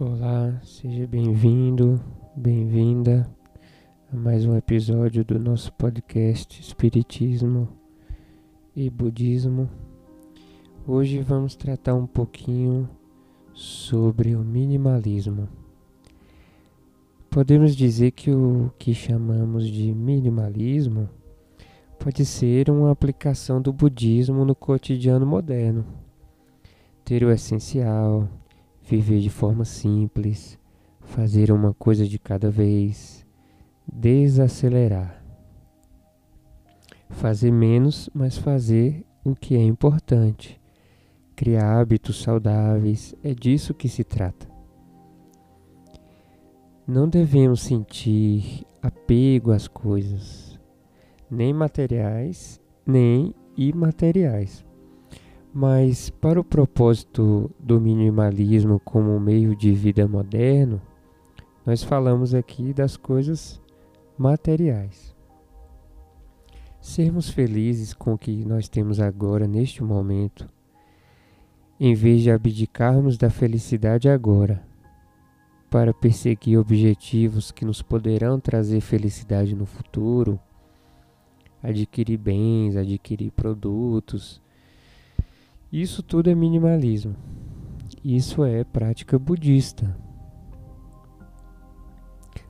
Olá, 0.00 0.60
seja 0.62 1.08
bem-vindo, 1.08 2.00
bem-vinda 2.36 3.28
a 4.12 4.16
mais 4.16 4.46
um 4.46 4.56
episódio 4.56 5.24
do 5.24 5.40
nosso 5.40 5.72
podcast 5.72 6.60
Espiritismo 6.60 7.68
e 8.76 8.88
Budismo. 8.88 9.68
Hoje 10.86 11.18
vamos 11.18 11.56
tratar 11.56 11.96
um 11.96 12.06
pouquinho 12.06 12.88
sobre 13.52 14.36
o 14.36 14.44
minimalismo. 14.44 15.48
Podemos 17.28 17.74
dizer 17.74 18.12
que 18.12 18.30
o 18.30 18.70
que 18.78 18.94
chamamos 18.94 19.66
de 19.66 19.92
minimalismo 19.92 21.10
pode 21.98 22.24
ser 22.24 22.70
uma 22.70 22.92
aplicação 22.92 23.60
do 23.60 23.72
budismo 23.72 24.44
no 24.44 24.54
cotidiano 24.54 25.26
moderno. 25.26 25.84
Ter 27.04 27.24
o 27.24 27.32
essencial, 27.32 28.28
viver 28.88 29.20
de 29.20 29.28
forma 29.28 29.64
simples, 29.66 30.58
fazer 31.00 31.52
uma 31.52 31.74
coisa 31.74 32.06
de 32.06 32.18
cada 32.18 32.50
vez, 32.50 33.26
desacelerar. 33.86 35.22
Fazer 37.10 37.50
menos, 37.50 38.08
mas 38.14 38.38
fazer 38.38 39.04
o 39.22 39.34
que 39.34 39.54
é 39.56 39.62
importante. 39.62 40.58
Criar 41.36 41.80
hábitos 41.80 42.22
saudáveis, 42.22 43.14
é 43.22 43.34
disso 43.34 43.74
que 43.74 43.88
se 43.88 44.02
trata. 44.02 44.48
Não 46.86 47.08
devemos 47.08 47.60
sentir 47.60 48.64
apego 48.82 49.52
às 49.52 49.68
coisas 49.68 50.58
nem 51.30 51.52
materiais, 51.52 52.58
nem 52.86 53.34
imateriais. 53.56 54.64
Mas 55.60 56.08
para 56.08 56.38
o 56.38 56.44
propósito 56.44 57.50
do 57.58 57.80
minimalismo 57.80 58.78
como 58.78 59.18
meio 59.18 59.56
de 59.56 59.72
vida 59.72 60.06
moderno, 60.06 60.80
nós 61.66 61.82
falamos 61.82 62.32
aqui 62.32 62.72
das 62.72 62.96
coisas 62.96 63.60
materiais. 64.16 65.16
Sermos 66.80 67.28
felizes 67.28 67.92
com 67.92 68.14
o 68.14 68.18
que 68.18 68.44
nós 68.44 68.68
temos 68.68 69.00
agora, 69.00 69.48
neste 69.48 69.82
momento, 69.82 70.48
em 71.80 71.92
vez 71.92 72.22
de 72.22 72.30
abdicarmos 72.30 73.18
da 73.18 73.28
felicidade 73.28 74.08
agora, 74.08 74.62
para 75.68 75.92
perseguir 75.92 76.56
objetivos 76.56 77.50
que 77.50 77.64
nos 77.64 77.82
poderão 77.82 78.38
trazer 78.38 78.80
felicidade 78.80 79.56
no 79.56 79.66
futuro 79.66 80.38
adquirir 81.60 82.16
bens, 82.16 82.76
adquirir 82.76 83.32
produtos. 83.32 84.40
Isso 85.72 86.02
tudo 86.02 86.30
é 86.30 86.34
minimalismo. 86.34 87.14
Isso 88.02 88.42
é 88.44 88.64
prática 88.64 89.18
budista. 89.18 89.96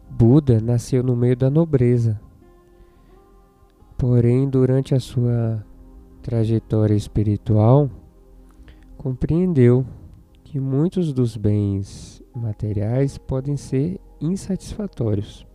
Buda 0.09 0.61
nasceu 0.61 1.03
no 1.03 1.17
meio 1.17 1.37
da 1.37 1.51
nobreza. 1.51 2.21
Porém, 3.97 4.49
durante 4.49 4.95
a 4.95 5.01
sua 5.01 5.65
trajetória 6.23 6.95
espiritual, 6.95 7.91
compreendeu 8.97 9.85
que 10.45 10.61
muitos 10.61 11.13
dos 11.13 11.37
bens 11.37 12.23
materiais 12.35 13.19
podem 13.19 13.57
ser 13.57 14.01
insatisfatórios. 14.21 15.47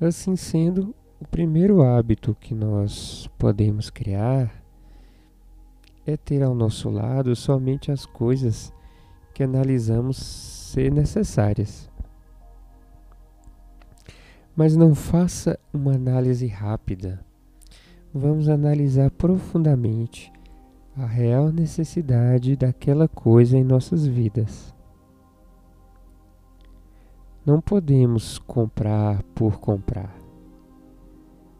Assim 0.00 0.36
sendo, 0.36 0.94
o 1.20 1.26
primeiro 1.26 1.82
hábito 1.82 2.36
que 2.38 2.54
nós 2.54 3.28
podemos 3.38 3.88
criar 3.88 4.62
é 6.06 6.16
ter 6.16 6.42
ao 6.42 6.54
nosso 6.54 6.90
lado 6.90 7.34
somente 7.34 7.90
as 7.90 8.04
coisas 8.04 8.72
que 9.34 9.42
analisamos 9.42 10.16
ser 10.18 10.92
necessárias. 10.92 11.90
Mas 14.54 14.76
não 14.76 14.94
faça 14.94 15.58
uma 15.72 15.94
análise 15.94 16.46
rápida. 16.46 17.20
Vamos 18.12 18.48
analisar 18.48 19.10
profundamente 19.10 20.32
a 20.96 21.04
real 21.04 21.50
necessidade 21.52 22.56
daquela 22.56 23.06
coisa 23.06 23.58
em 23.58 23.64
nossas 23.64 24.06
vidas. 24.06 24.74
Não 27.44 27.60
podemos 27.60 28.38
comprar 28.38 29.22
por 29.34 29.58
comprar, 29.60 30.16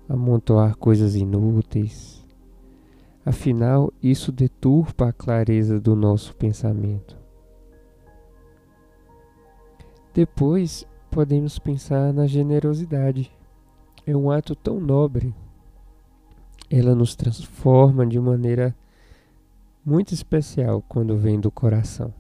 amontoar 0.08 0.76
coisas 0.76 1.14
inúteis. 1.14 2.24
Afinal, 3.24 3.92
isso 4.02 4.30
deturpa 4.30 5.08
a 5.08 5.12
clareza 5.12 5.80
do 5.80 5.96
nosso 5.96 6.34
pensamento. 6.36 7.16
Depois, 10.14 10.86
podemos 11.10 11.58
pensar 11.58 12.12
na 12.12 12.26
generosidade. 12.26 13.30
É 14.06 14.16
um 14.16 14.30
ato 14.30 14.54
tão 14.54 14.78
nobre. 14.78 15.34
Ela 16.70 16.94
nos 16.94 17.14
transforma 17.14 18.06
de 18.06 18.18
maneira 18.20 18.74
muito 19.84 20.14
especial 20.14 20.82
quando 20.88 21.16
vem 21.16 21.38
do 21.40 21.50
coração 21.50 22.12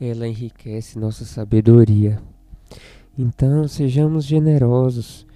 ela 0.00 0.26
enriquece 0.26 0.98
nossa 0.98 1.26
sabedoria. 1.26 2.22
Então, 3.18 3.66
sejamos 3.66 4.24
generosos, 4.24 5.26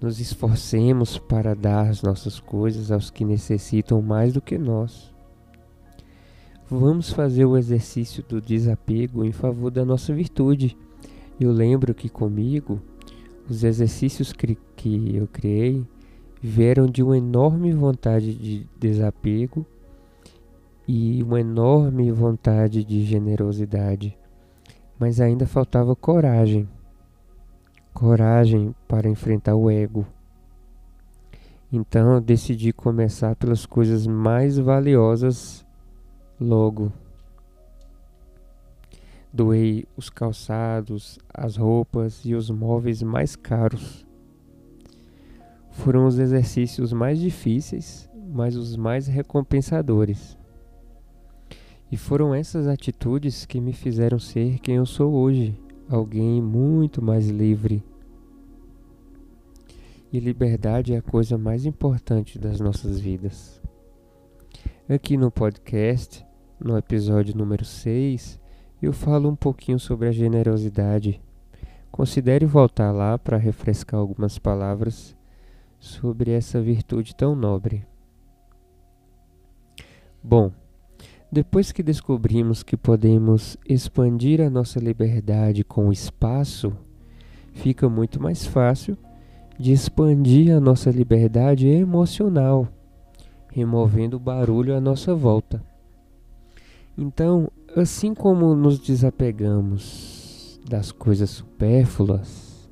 nos 0.00 0.20
esforcemos 0.20 1.18
para 1.18 1.54
dar 1.54 1.88
as 1.88 2.00
nossas 2.00 2.38
coisas 2.38 2.92
aos 2.92 3.10
que 3.10 3.24
necessitam 3.24 4.00
mais 4.00 4.32
do 4.32 4.40
que 4.40 4.56
nós. 4.56 5.12
Vamos 6.70 7.10
fazer 7.10 7.44
o 7.44 7.56
exercício 7.56 8.22
do 8.22 8.40
desapego 8.40 9.24
em 9.24 9.32
favor 9.32 9.70
da 9.70 9.84
nossa 9.84 10.14
virtude. 10.14 10.76
Eu 11.38 11.52
lembro 11.52 11.92
que 11.92 12.08
comigo, 12.08 12.80
os 13.50 13.64
exercícios 13.64 14.32
que, 14.32 14.56
eu 15.14 15.26
criei 15.26 15.84
vieram 16.40 16.86
de 16.86 17.02
uma 17.02 17.18
enorme 17.18 17.72
vontade 17.72 18.32
de 18.34 18.66
desapego 18.78 19.66
e 20.86 21.22
uma 21.22 21.40
enorme 21.40 22.10
vontade 22.12 22.84
de 22.84 23.04
generosidade, 23.04 24.16
mas 24.98 25.20
ainda 25.20 25.46
faltava 25.46 25.96
coragem 25.96 26.68
coragem 27.94 28.74
para 28.88 29.08
enfrentar 29.08 29.54
o 29.54 29.70
ego. 29.70 30.04
Então 31.72 32.20
decidi 32.20 32.72
começar 32.72 33.36
pelas 33.36 33.64
coisas 33.64 34.04
mais 34.06 34.58
valiosas 34.58 35.64
logo. 36.40 36.92
Doei 39.32 39.86
os 39.96 40.10
calçados, 40.10 41.18
as 41.32 41.56
roupas 41.56 42.24
e 42.24 42.34
os 42.34 42.50
móveis 42.50 43.02
mais 43.02 43.36
caros. 43.36 44.04
Foram 45.70 46.06
os 46.06 46.18
exercícios 46.18 46.92
mais 46.92 47.18
difíceis, 47.18 48.08
mas 48.32 48.56
os 48.56 48.76
mais 48.76 49.06
recompensadores. 49.06 50.36
E 51.90 51.96
foram 51.96 52.34
essas 52.34 52.66
atitudes 52.66 53.44
que 53.44 53.60
me 53.60 53.72
fizeram 53.72 54.18
ser 54.18 54.58
quem 54.60 54.76
eu 54.76 54.86
sou 54.86 55.12
hoje, 55.12 55.56
alguém 55.88 56.40
muito 56.40 57.02
mais 57.02 57.28
livre. 57.28 57.82
E 60.12 60.20
liberdade 60.20 60.94
é 60.94 60.98
a 60.98 61.02
coisa 61.02 61.36
mais 61.36 61.66
importante 61.66 62.38
das 62.38 62.60
nossas 62.60 63.00
vidas. 63.00 63.60
Aqui 64.88 65.16
no 65.16 65.30
podcast, 65.30 66.24
no 66.60 66.76
episódio 66.76 67.36
número 67.36 67.64
6, 67.64 68.40
eu 68.80 68.92
falo 68.92 69.28
um 69.28 69.36
pouquinho 69.36 69.78
sobre 69.78 70.08
a 70.08 70.12
generosidade. 70.12 71.20
Considere 71.90 72.46
voltar 72.46 72.92
lá 72.92 73.18
para 73.18 73.36
refrescar 73.36 73.98
algumas 73.98 74.38
palavras 74.38 75.16
sobre 75.78 76.30
essa 76.30 76.60
virtude 76.60 77.14
tão 77.14 77.34
nobre. 77.34 77.86
Bom, 80.22 80.52
depois 81.30 81.72
que 81.72 81.82
descobrimos 81.82 82.62
que 82.62 82.76
podemos 82.76 83.56
expandir 83.68 84.40
a 84.40 84.48
nossa 84.48 84.78
liberdade 84.78 85.64
com 85.64 85.88
o 85.88 85.92
espaço, 85.92 86.72
fica 87.52 87.88
muito 87.88 88.22
mais 88.22 88.46
fácil 88.46 88.96
de 89.58 89.72
expandir 89.72 90.54
a 90.54 90.60
nossa 90.60 90.90
liberdade 90.90 91.68
emocional, 91.68 92.68
removendo 93.50 94.16
o 94.16 94.20
barulho 94.20 94.76
à 94.76 94.80
nossa 94.80 95.14
volta. 95.14 95.62
Então, 96.96 97.50
assim 97.76 98.14
como 98.14 98.54
nos 98.54 98.78
desapegamos 98.78 100.60
das 100.68 100.92
coisas 100.92 101.30
supérfluas 101.30 102.70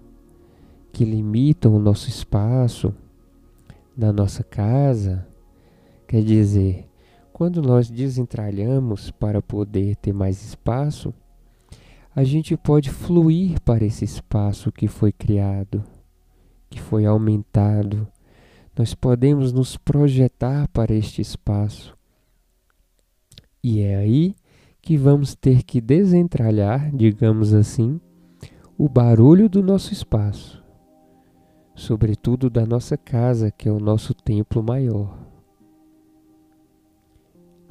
que 0.92 1.04
limitam 1.04 1.74
o 1.74 1.78
nosso 1.78 2.08
espaço 2.08 2.94
na 3.96 4.12
nossa 4.12 4.42
casa, 4.42 5.26
quer 6.06 6.22
dizer, 6.22 6.88
quando 7.42 7.60
nós 7.60 7.90
desentralhamos 7.90 9.10
para 9.10 9.42
poder 9.42 9.96
ter 9.96 10.12
mais 10.12 10.40
espaço, 10.44 11.12
a 12.14 12.22
gente 12.22 12.56
pode 12.56 12.88
fluir 12.88 13.60
para 13.62 13.84
esse 13.84 14.04
espaço 14.04 14.70
que 14.70 14.86
foi 14.86 15.10
criado, 15.10 15.82
que 16.70 16.80
foi 16.80 17.04
aumentado. 17.04 18.06
Nós 18.78 18.94
podemos 18.94 19.52
nos 19.52 19.76
projetar 19.76 20.68
para 20.68 20.94
este 20.94 21.20
espaço 21.20 21.98
E 23.60 23.80
é 23.80 23.96
aí 23.96 24.36
que 24.80 24.96
vamos 24.96 25.34
ter 25.34 25.64
que 25.64 25.80
desentralhar, 25.80 26.94
digamos 26.94 27.52
assim, 27.52 28.00
o 28.78 28.88
barulho 28.88 29.48
do 29.48 29.64
nosso 29.64 29.92
espaço, 29.92 30.62
sobretudo 31.74 32.48
da 32.48 32.64
nossa 32.64 32.96
casa, 32.96 33.50
que 33.50 33.68
é 33.68 33.72
o 33.72 33.80
nosso 33.80 34.14
templo 34.14 34.62
maior. 34.62 35.31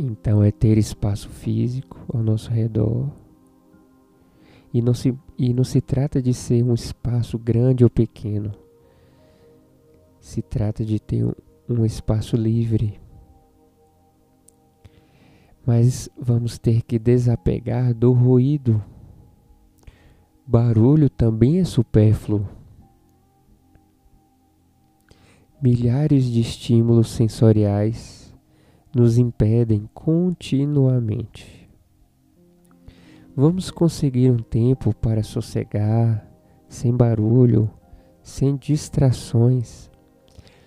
Então 0.03 0.43
é 0.43 0.49
ter 0.49 0.79
espaço 0.79 1.29
físico 1.29 2.03
ao 2.11 2.23
nosso 2.23 2.49
redor. 2.49 3.07
E 4.73 4.81
não 4.81 4.95
se, 4.95 5.15
e 5.37 5.53
não 5.53 5.63
se 5.63 5.79
trata 5.79 6.19
de 6.19 6.33
ser 6.33 6.63
um 6.63 6.73
espaço 6.73 7.37
grande 7.37 7.83
ou 7.83 7.89
pequeno. 7.89 8.51
Se 10.19 10.41
trata 10.41 10.83
de 10.83 10.99
ter 10.99 11.23
um, 11.23 11.33
um 11.69 11.85
espaço 11.85 12.35
livre. 12.35 12.99
Mas 15.63 16.09
vamos 16.19 16.57
ter 16.57 16.81
que 16.81 16.97
desapegar 16.97 17.93
do 17.93 18.11
ruído. 18.11 18.83
Barulho 20.47 21.11
também 21.11 21.59
é 21.59 21.63
supérfluo. 21.63 22.47
Milhares 25.61 26.23
de 26.25 26.41
estímulos 26.41 27.11
sensoriais 27.11 28.20
nos 28.93 29.17
impedem 29.17 29.89
continuamente. 29.93 31.69
Vamos 33.35 33.71
conseguir 33.71 34.31
um 34.31 34.37
tempo 34.37 34.93
para 34.95 35.23
sossegar, 35.23 36.27
sem 36.67 36.95
barulho, 36.95 37.69
sem 38.21 38.55
distrações 38.55 39.91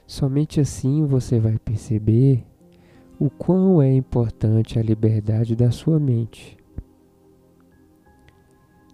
Somente 0.07 0.61
assim 0.61 1.05
você 1.07 1.41
vai 1.41 1.59
perceber 1.59 2.45
o 3.19 3.31
quão 3.31 3.81
é 3.81 3.93
importante 3.93 4.79
a 4.79 4.83
liberdade 4.83 5.57
da 5.57 5.71
sua 5.71 5.99
mente. 5.99 6.59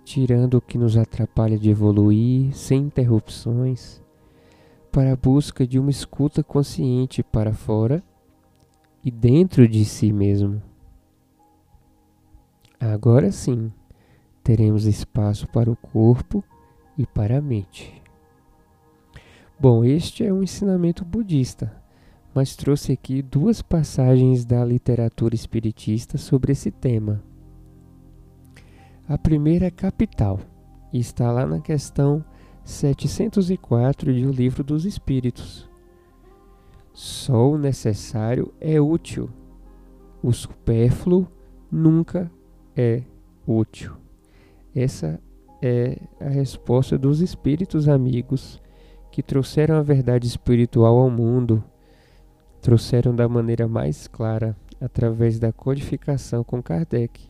Tirando 0.05 0.55
o 0.55 0.61
que 0.61 0.79
nos 0.79 0.97
atrapalha 0.97 1.59
de 1.59 1.69
evoluir 1.69 2.55
sem 2.55 2.83
interrupções, 2.83 4.03
para 4.93 5.13
a 5.13 5.17
busca 5.17 5.67
de 5.67 5.79
uma 5.79 5.91
escuta 5.91 6.43
consciente 6.43 7.23
para 7.23 7.53
fora 7.53 8.03
e 9.05 9.11
dentro 9.11 9.67
de 9.67 9.85
si 9.85 10.13
mesmo. 10.13 10.63
Agora 12.79 13.31
sim, 13.31 13.73
teremos 14.43 14.87
espaço 14.87 15.47
para 15.49 15.71
o 15.71 15.77
corpo 15.77 16.43
e 16.97 17.07
para 17.07 17.39
a 17.39 17.41
mente. 17.41 18.01
Bom, 19.59 19.85
este 19.85 20.25
é 20.25 20.33
um 20.33 20.43
ensinamento 20.43 21.05
budista, 21.05 21.71
mas 22.35 22.57
trouxe 22.57 22.93
aqui 22.93 23.21
duas 23.21 23.61
passagens 23.61 24.45
da 24.45 24.65
literatura 24.65 25.35
espiritista 25.35 26.17
sobre 26.17 26.53
esse 26.53 26.71
tema. 26.71 27.23
A 29.07 29.19
primeira 29.19 29.67
é 29.67 29.71
capital 29.71 30.41
e 30.93 30.99
está 30.99 31.31
lá 31.31 31.45
na 31.45 31.61
questão 31.61 32.25
704 32.65 34.15
de 34.15 34.25
O 34.27 34.31
Livro 34.31 34.65
dos 34.65 34.85
Espíritos. 34.85 35.70
Só 36.93 37.51
o 37.51 37.59
necessário 37.59 38.53
é 38.61 38.81
útil, 38.81 39.31
o 40.23 40.33
supérfluo 40.33 41.27
nunca 41.71 42.31
é 42.77 43.03
útil. 43.47 43.93
Essa 44.75 45.21
é 45.63 45.99
a 46.21 46.29
resposta 46.29 46.99
dos 46.99 47.21
espíritos 47.21 47.89
amigos 47.89 48.61
que 49.11 49.23
trouxeram 49.23 49.77
a 49.77 49.83
verdade 49.83 50.27
espiritual 50.27 50.99
ao 50.99 51.11
mundo, 51.11 51.63
trouxeram 52.61 53.15
da 53.15 53.29
maneira 53.29 53.67
mais 53.67 54.07
clara 54.07 54.57
através 54.81 55.39
da 55.39 55.53
codificação 55.53 56.43
com 56.45 56.63
Kardec. 56.63 57.29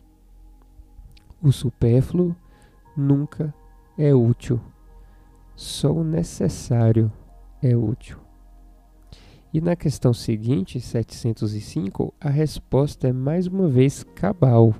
O 1.41 1.51
supérfluo 1.51 2.35
nunca 2.95 3.53
é 3.97 4.13
útil, 4.13 4.59
só 5.55 5.91
o 5.91 6.03
necessário 6.03 7.11
é 7.61 7.75
útil. 7.75 8.17
E 9.53 9.59
na 9.59 9.75
questão 9.75 10.13
seguinte, 10.13 10.79
705, 10.79 12.13
a 12.21 12.29
resposta 12.29 13.09
é 13.09 13.13
mais 13.13 13.47
uma 13.47 13.67
vez 13.67 14.03
cabal. 14.15 14.73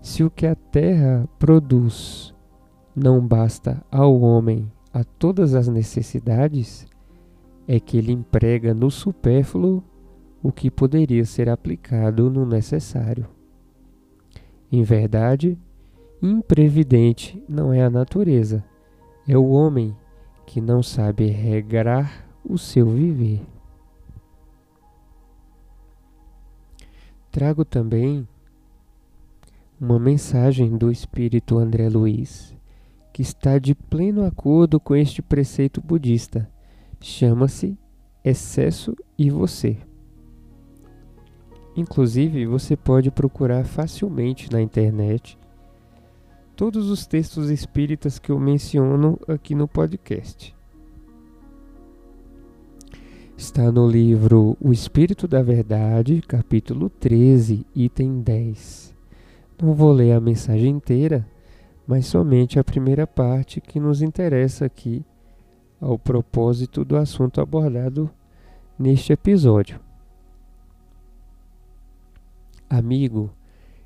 Se 0.00 0.24
o 0.24 0.30
que 0.30 0.46
a 0.46 0.54
terra 0.54 1.28
produz 1.38 2.34
não 2.94 3.20
basta 3.20 3.84
ao 3.90 4.18
homem 4.20 4.72
a 4.94 5.04
todas 5.04 5.54
as 5.54 5.68
necessidades, 5.68 6.86
é 7.68 7.78
que 7.78 7.98
ele 7.98 8.12
emprega 8.12 8.72
no 8.72 8.90
supérfluo 8.90 9.84
o 10.42 10.50
que 10.50 10.70
poderia 10.70 11.24
ser 11.24 11.50
aplicado 11.50 12.30
no 12.30 12.46
necessário. 12.46 13.26
Em 14.72 14.82
verdade, 14.82 15.58
imprevidente 16.22 17.42
não 17.46 17.72
é 17.72 17.82
a 17.82 17.90
natureza, 17.90 18.64
é 19.28 19.36
o 19.36 19.48
homem 19.50 19.94
que 20.46 20.60
não 20.60 20.82
sabe 20.82 21.26
regrar 21.26 22.25
o 22.48 22.56
seu 22.56 22.88
viver. 22.88 23.42
Trago 27.30 27.64
também 27.64 28.26
uma 29.80 29.98
mensagem 29.98 30.76
do 30.76 30.90
espírito 30.90 31.58
André 31.58 31.88
Luiz 31.88 32.56
que 33.16 33.22
está 33.22 33.58
de 33.58 33.74
pleno 33.74 34.26
acordo 34.26 34.78
com 34.78 34.94
este 34.94 35.22
preceito 35.22 35.80
budista. 35.80 36.46
Chama-se 37.00 37.78
Excesso 38.22 38.94
e 39.16 39.30
Você. 39.30 39.78
Inclusive, 41.74 42.46
você 42.46 42.76
pode 42.76 43.10
procurar 43.10 43.64
facilmente 43.64 44.52
na 44.52 44.60
internet 44.60 45.38
todos 46.54 46.90
os 46.90 47.06
textos 47.06 47.48
espíritas 47.48 48.18
que 48.18 48.30
eu 48.30 48.38
menciono 48.38 49.18
aqui 49.28 49.54
no 49.54 49.66
podcast. 49.68 50.55
Está 53.36 53.70
no 53.70 53.86
livro 53.86 54.56
O 54.58 54.72
Espírito 54.72 55.28
da 55.28 55.42
Verdade, 55.42 56.22
capítulo 56.22 56.88
13, 56.88 57.66
item 57.74 58.22
10. 58.22 58.94
Não 59.60 59.74
vou 59.74 59.92
ler 59.92 60.12
a 60.12 60.20
mensagem 60.20 60.70
inteira, 60.70 61.28
mas 61.86 62.06
somente 62.06 62.58
a 62.58 62.64
primeira 62.64 63.06
parte 63.06 63.60
que 63.60 63.78
nos 63.78 64.00
interessa 64.00 64.64
aqui 64.64 65.04
ao 65.78 65.98
propósito 65.98 66.82
do 66.82 66.96
assunto 66.96 67.38
abordado 67.42 68.10
neste 68.78 69.12
episódio. 69.12 69.78
Amigo, 72.70 73.30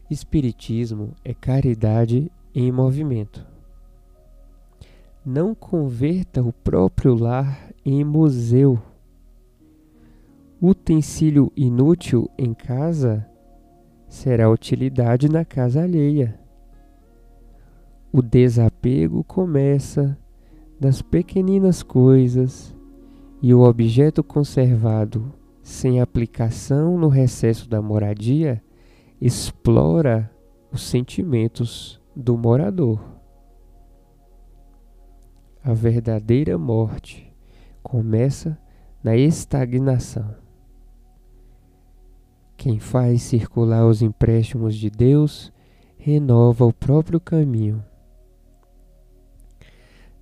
Espiritismo 0.08 1.12
é 1.25 1.34
caridade 1.34 2.30
em 2.54 2.70
movimento. 2.70 3.44
Não 5.26 5.56
converta 5.56 6.40
o 6.40 6.52
próprio 6.52 7.16
lar 7.16 7.72
em 7.84 8.04
museu. 8.04 8.80
Utensílio 10.62 11.50
inútil 11.56 12.30
em 12.36 12.52
casa 12.52 13.26
será 14.06 14.50
utilidade 14.50 15.26
na 15.26 15.42
casa 15.42 15.82
alheia. 15.82 16.38
O 18.12 18.20
desapego 18.20 19.24
começa 19.24 20.18
das 20.78 21.00
pequeninas 21.00 21.82
coisas 21.82 22.76
e 23.40 23.54
o 23.54 23.62
objeto 23.62 24.22
conservado 24.22 25.32
sem 25.62 25.98
aplicação 25.98 26.98
no 26.98 27.08
recesso 27.08 27.66
da 27.66 27.80
moradia 27.80 28.62
explora 29.18 30.30
os 30.70 30.82
sentimentos 30.82 31.98
do 32.14 32.36
morador. 32.36 33.00
A 35.64 35.72
verdadeira 35.72 36.58
morte 36.58 37.34
começa 37.82 38.58
na 39.02 39.16
estagnação. 39.16 40.39
Quem 42.60 42.78
faz 42.78 43.22
circular 43.22 43.86
os 43.86 44.02
empréstimos 44.02 44.76
de 44.76 44.90
Deus 44.90 45.50
renova 45.96 46.66
o 46.66 46.72
próprio 46.72 47.18
caminho 47.18 47.82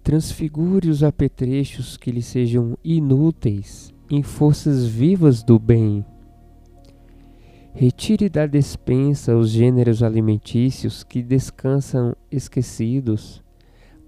transfigure 0.09 0.89
os 0.89 1.03
apetrechos 1.03 1.99
que 1.99 2.11
lhe 2.11 2.23
sejam 2.23 2.79
inúteis 2.83 3.93
em 4.11 4.23
forças 4.23 4.87
vivas 4.87 5.43
do 5.43 5.59
bem. 5.59 6.03
Retire 7.75 8.31
da 8.31 8.47
despensa 8.47 9.37
os 9.37 9.51
gêneros 9.51 10.03
alimentícios 10.03 11.05
que 11.05 11.23
descansam 11.23 12.17
esquecidos 12.33 13.45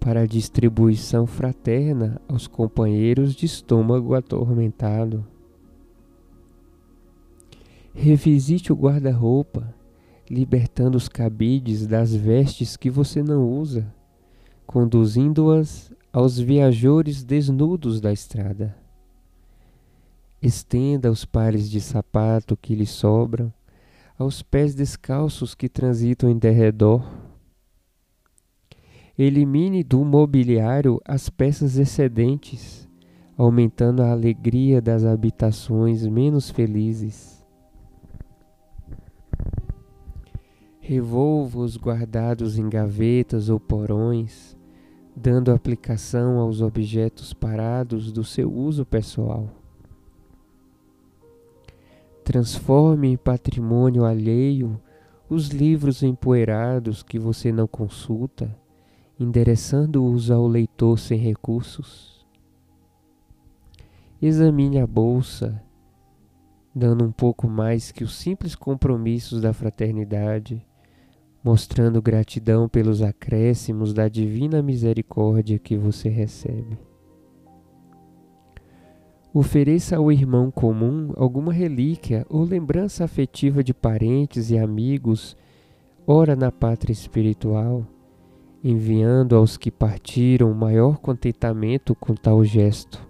para 0.01 0.23
a 0.23 0.27
distribuição 0.27 1.27
fraterna 1.27 2.19
aos 2.27 2.47
companheiros 2.47 3.35
de 3.35 3.45
estômago 3.45 4.15
atormentado. 4.15 5.23
Revisite 8.03 8.73
o 8.73 8.75
guarda-roupa, 8.75 9.75
libertando 10.31 10.97
os 10.97 11.07
cabides 11.07 11.87
das 11.87 12.15
vestes 12.15 12.75
que 12.75 12.89
você 12.89 13.23
não 13.23 13.47
usa 13.47 13.93
conduzindo-as 14.67 15.93
aos 16.11 16.39
viajores 16.39 17.23
desnudos 17.23 18.01
da 18.01 18.11
estrada. 18.11 18.75
Estenda 20.41 21.11
os 21.11 21.27
pares 21.27 21.69
de 21.69 21.79
sapato 21.79 22.57
que 22.57 22.75
lhe 22.75 22.87
sobram 22.87 23.53
aos 24.19 24.41
pés 24.41 24.75
descalços 24.75 25.55
que 25.55 25.69
transitam 25.69 26.31
em 26.31 26.39
derredor. 26.39 27.05
Elimine 29.19 29.85
do 29.85 30.03
mobiliário 30.07 30.99
as 31.05 31.29
peças 31.29 31.77
excedentes, 31.77 32.89
aumentando 33.37 34.03
a 34.03 34.11
alegria 34.11 34.81
das 34.81 35.05
habitações 35.05 36.07
menos 36.07 36.49
felizes. 36.49 37.40
Revolva 40.93 41.61
os 41.61 41.77
guardados 41.77 42.59
em 42.59 42.69
gavetas 42.69 43.49
ou 43.49 43.61
porões, 43.61 44.57
dando 45.15 45.53
aplicação 45.53 46.41
aos 46.41 46.61
objetos 46.61 47.33
parados 47.33 48.11
do 48.11 48.25
seu 48.25 48.53
uso 48.53 48.85
pessoal. 48.85 49.49
Transforme 52.25 53.07
em 53.07 53.17
patrimônio 53.17 54.05
alheio 54.05 54.81
os 55.29 55.51
livros 55.51 56.03
empoeirados 56.03 57.05
que 57.05 57.21
você 57.21 57.53
não 57.53 57.69
consulta, 57.69 58.53
endereçando-os 59.17 60.29
ao 60.29 60.45
leitor 60.45 60.99
sem 60.99 61.21
recursos. 61.21 62.27
Examine 64.21 64.81
a 64.81 64.89
bolsa, 64.89 65.63
dando 66.75 67.05
um 67.05 67.13
pouco 67.13 67.47
mais 67.47 67.93
que 67.93 68.03
os 68.03 68.17
simples 68.17 68.57
compromissos 68.57 69.41
da 69.41 69.53
fraternidade, 69.53 70.67
mostrando 71.43 72.03
gratidão 72.03 72.69
pelos 72.69 73.03
acréscimos 73.03 73.95
da 73.95 74.09
divina 74.09 74.63
misericórdia 74.63 75.59
que 75.59 75.77
você 75.77 76.09
recebe. 76.09 76.79
Ofereça 79.33 79.97
ao 79.97 80.11
irmão 80.11 80.51
comum 80.51 81.13
alguma 81.17 81.53
relíquia 81.53 82.27
ou 82.29 82.43
lembrança 82.43 83.05
afetiva 83.05 83.63
de 83.63 83.73
parentes 83.73 84.51
e 84.51 84.59
amigos, 84.59 85.37
ora 86.05 86.35
na 86.35 86.51
pátria 86.51 86.93
espiritual, 86.93 87.87
enviando 88.63 89.37
aos 89.37 89.57
que 89.57 89.71
partiram 89.71 90.53
maior 90.53 90.99
contentamento 90.99 91.95
com 91.95 92.13
tal 92.13 92.45
gesto. 92.45 93.09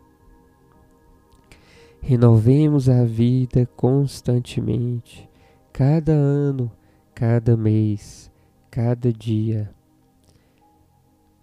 Renovemos 2.02 2.88
a 2.88 3.02
vida 3.02 3.66
constantemente, 3.74 5.28
cada 5.72 6.12
ano, 6.12 6.70
cada 7.20 7.54
mês, 7.54 8.32
cada 8.70 9.12
dia. 9.12 9.70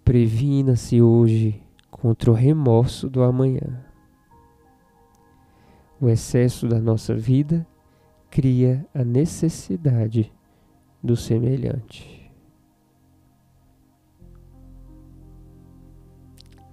Previna-se 0.04 1.00
hoje 1.00 1.62
contra 1.88 2.32
o 2.32 2.34
remorso 2.34 3.08
do 3.08 3.22
amanhã. 3.22 3.86
O 6.00 6.08
excesso 6.08 6.66
da 6.66 6.80
nossa 6.80 7.14
vida 7.14 7.64
cria 8.28 8.84
a 8.92 9.04
necessidade 9.04 10.32
do 11.00 11.14
semelhante. 11.14 12.28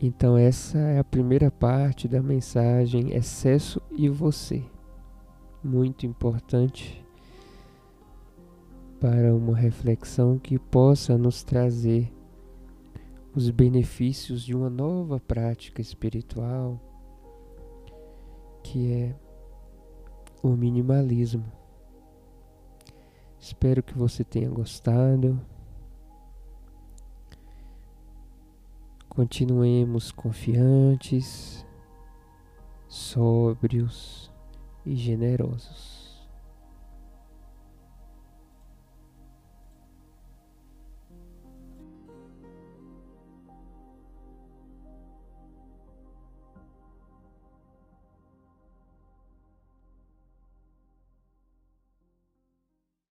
Então, 0.02 0.36
essa 0.36 0.80
é 0.80 0.98
a 0.98 1.04
primeira 1.04 1.52
parte 1.52 2.08
da 2.08 2.24
mensagem 2.24 3.16
Excesso 3.16 3.80
e 3.92 4.10
Você. 4.10 4.66
Muito 5.64 6.08
importante 6.08 7.05
para 9.06 9.36
uma 9.36 9.56
reflexão 9.56 10.40
que 10.40 10.58
possa 10.58 11.16
nos 11.16 11.44
trazer 11.44 12.12
os 13.36 13.52
benefícios 13.52 14.44
de 14.44 14.56
uma 14.56 14.68
nova 14.68 15.20
prática 15.20 15.80
espiritual 15.80 16.82
que 18.64 18.92
é 18.92 19.16
o 20.42 20.50
minimalismo. 20.56 21.46
Espero 23.40 23.84
que 23.84 23.96
você 23.96 24.24
tenha 24.24 24.50
gostado. 24.50 25.40
Continuemos 29.08 30.12
confiantes, 30.12 31.64
sóbrios 32.88 34.32
e 34.84 34.96
generosos. 34.96 36.05